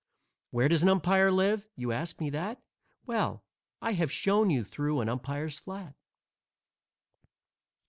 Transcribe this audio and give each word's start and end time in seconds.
Where 0.49 0.67
does 0.67 0.81
an 0.81 0.89
umpire 0.89 1.29
live? 1.31 1.67
You 1.75 1.91
ask 1.91 2.19
me 2.19 2.31
that? 2.31 2.59
Well, 3.05 3.43
I 3.83 3.91
have 3.91 4.11
shown 4.11 4.49
you 4.49 4.63
through 4.63 4.99
an 4.99 5.09
umpire's 5.09 5.59
flat. 5.59 5.93